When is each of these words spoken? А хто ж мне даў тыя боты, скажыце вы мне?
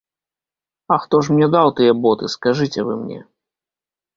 А 0.95 0.95
хто 1.03 1.19
ж 1.27 1.35
мне 1.35 1.47
даў 1.55 1.67
тыя 1.81 1.93
боты, 2.07 2.33
скажыце 2.37 2.79
вы 2.89 2.93
мне? 3.03 3.19